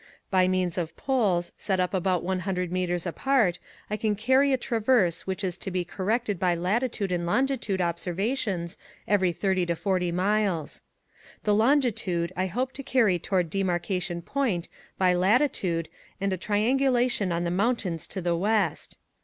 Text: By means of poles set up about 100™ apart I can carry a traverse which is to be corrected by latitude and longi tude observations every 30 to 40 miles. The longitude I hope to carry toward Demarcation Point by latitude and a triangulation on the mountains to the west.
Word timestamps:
By 0.31 0.47
means 0.47 0.79
of 0.79 0.97
poles 0.97 1.53
set 1.57 1.79
up 1.79 1.93
about 1.93 2.23
100™ 2.25 3.05
apart 3.05 3.59
I 3.87 3.97
can 3.97 4.15
carry 4.15 4.51
a 4.51 4.57
traverse 4.57 5.27
which 5.27 5.43
is 5.43 5.59
to 5.59 5.69
be 5.69 5.85
corrected 5.85 6.39
by 6.39 6.55
latitude 6.55 7.11
and 7.11 7.23
longi 7.27 7.61
tude 7.61 7.81
observations 7.81 8.79
every 9.07 9.31
30 9.31 9.67
to 9.67 9.75
40 9.75 10.11
miles. 10.11 10.81
The 11.43 11.53
longitude 11.53 12.33
I 12.35 12.47
hope 12.47 12.71
to 12.73 12.81
carry 12.81 13.19
toward 13.19 13.51
Demarcation 13.51 14.23
Point 14.23 14.67
by 14.97 15.13
latitude 15.13 15.87
and 16.19 16.33
a 16.33 16.35
triangulation 16.37 17.31
on 17.31 17.43
the 17.43 17.51
mountains 17.51 18.07
to 18.07 18.21
the 18.23 18.35
west. 18.35 18.97